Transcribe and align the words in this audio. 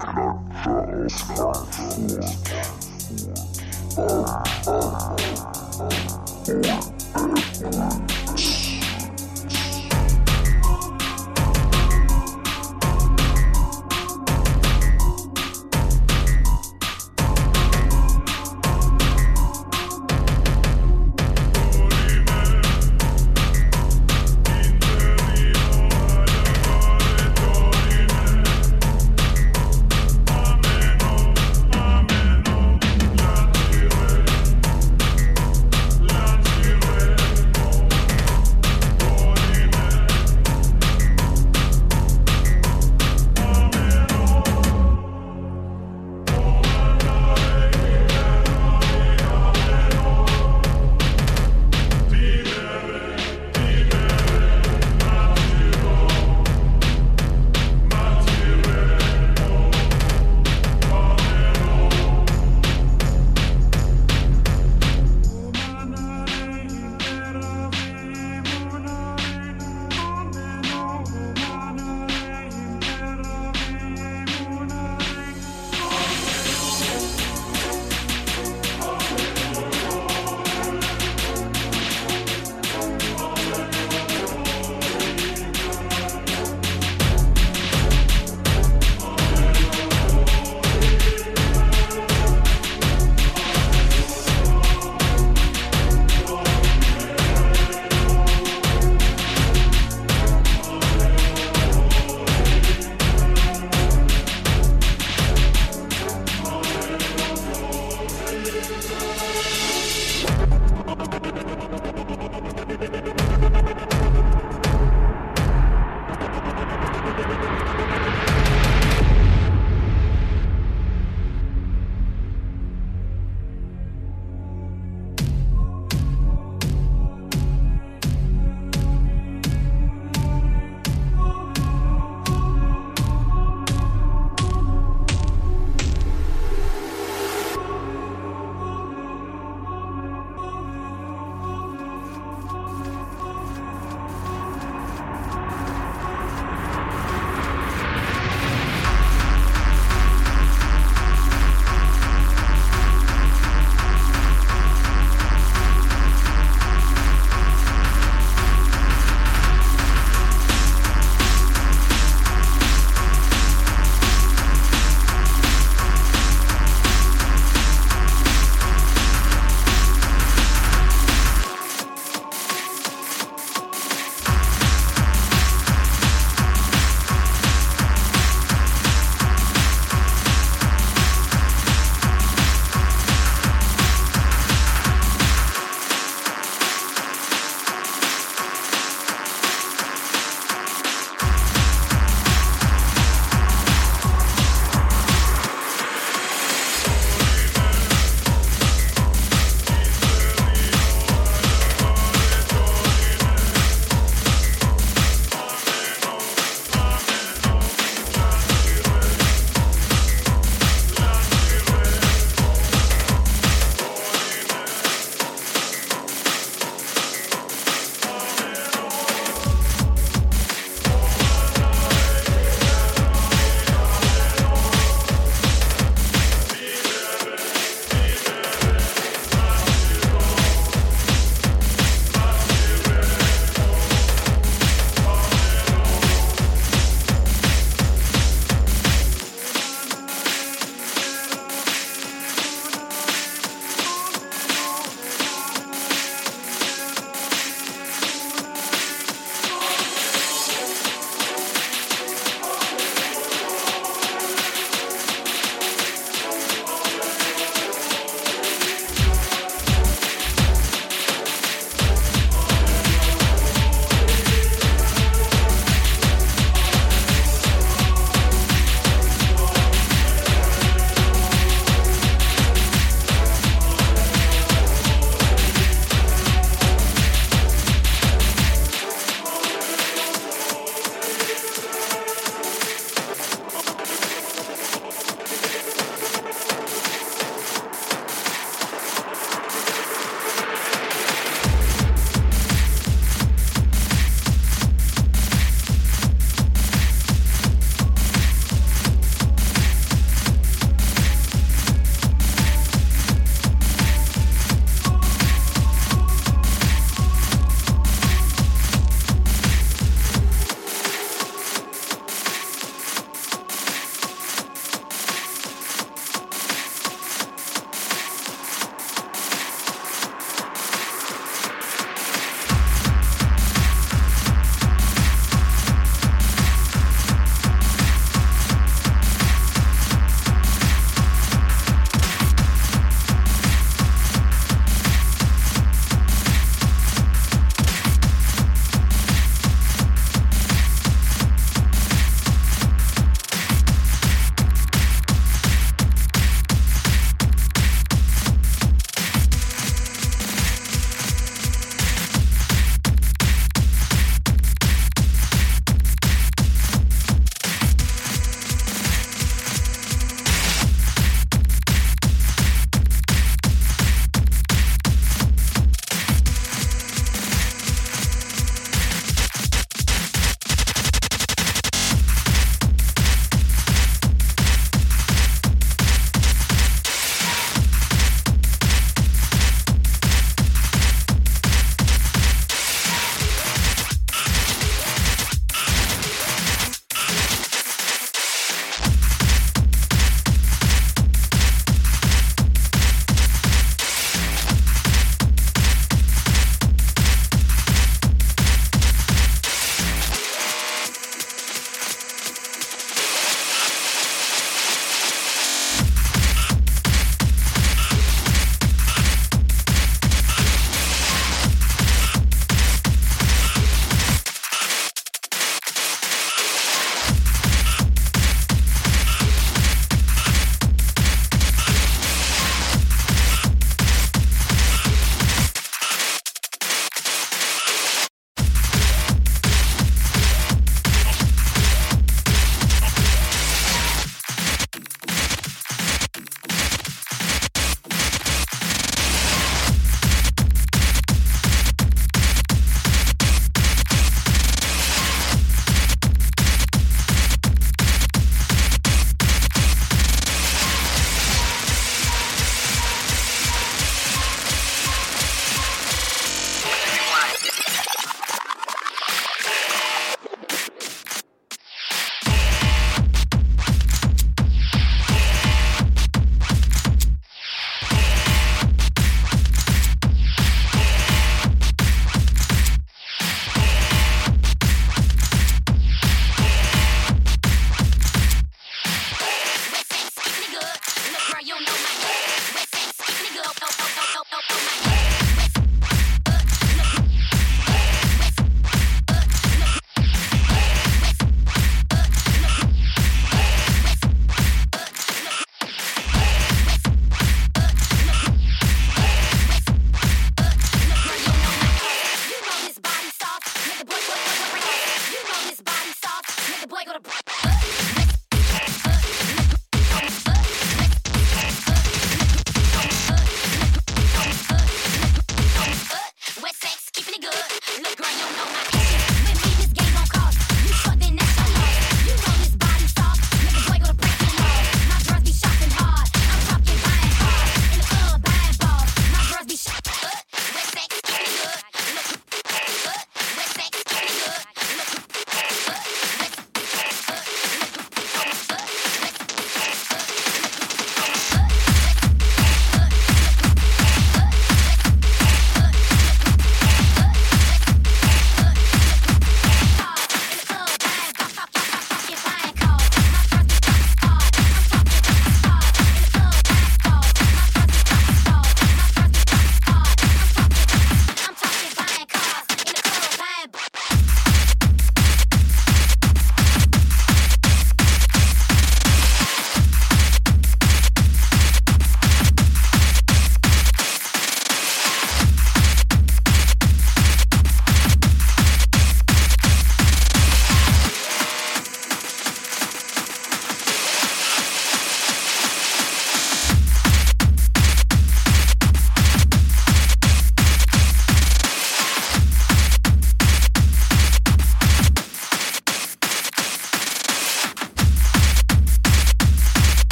Thank 0.00 0.16
you. 8.40 8.49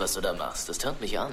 Was 0.00 0.14
du 0.14 0.20
da 0.20 0.32
machst. 0.32 0.68
Das 0.68 0.78
tönt 0.78 1.00
mich 1.00 1.18
an. 1.18 1.32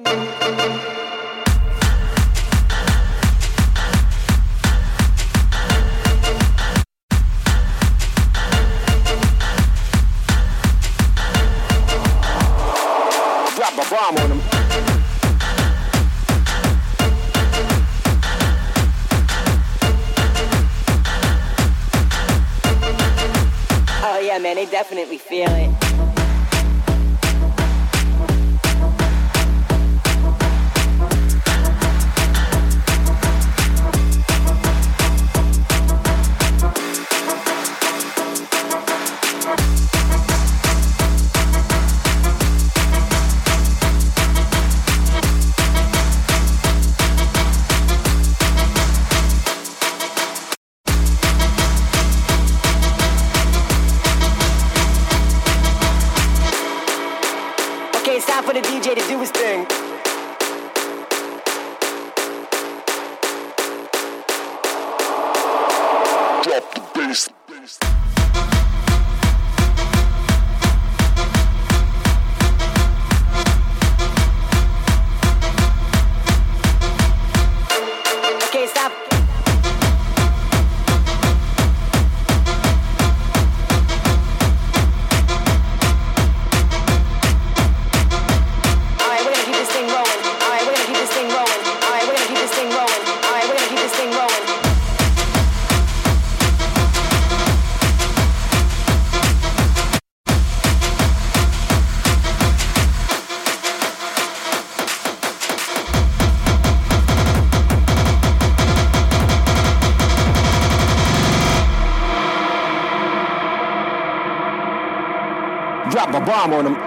bomb 116.41 116.53
on 116.53 116.65
him. 116.65 116.80